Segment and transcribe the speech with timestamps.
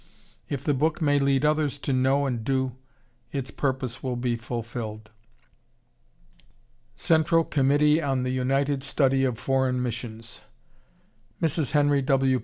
[0.49, 2.75] If the book may lead others to know and do,
[3.31, 5.11] its purpose will be fulfilled.
[6.95, 10.41] CENTRAL COMMITTEE ON THE UNITED STUDY OF FOREIGN MISSIONS.
[11.39, 11.71] MRS.
[11.73, 12.39] HENRY W.